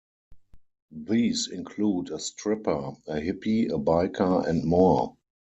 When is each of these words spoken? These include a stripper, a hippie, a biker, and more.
These 0.89 1.47
include 1.49 2.09
a 2.09 2.17
stripper, 2.17 2.93
a 3.05 3.17
hippie, 3.21 3.69
a 3.71 3.77
biker, 3.77 4.47
and 4.47 4.63
more. 4.63 5.15